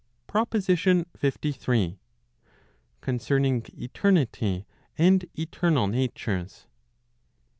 [0.25, 1.99] PROPOSITION LIII.
[3.01, 4.65] Concerning Eternity
[4.97, 6.65] and Eternal Natures.